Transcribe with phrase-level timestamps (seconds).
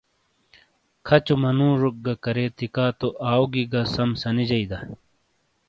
[1.05, 4.79] کھَچو مَنُوجوک گہ کرے تِیکا تو آؤگی گہ سَم سَنیجئی دا۔